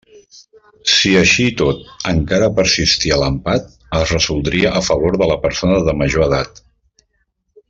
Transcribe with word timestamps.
Si, 0.93 1.09
així 1.19 1.45
i 1.49 1.51
tot, 1.59 1.83
encara 2.13 2.49
persistia 2.61 3.21
l'empat, 3.25 3.69
es 4.01 4.17
resoldria 4.17 4.75
a 4.81 4.85
favor 4.91 5.23
de 5.25 5.29
la 5.33 5.41
persona 5.47 5.81
de 5.91 5.97
major 6.03 6.31
edat. 6.31 6.65